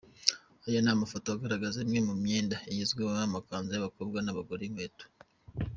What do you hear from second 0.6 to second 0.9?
Aya ni